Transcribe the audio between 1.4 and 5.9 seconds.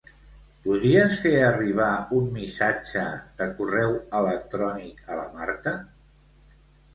arribar un missatge de correu electrònic a la Marta?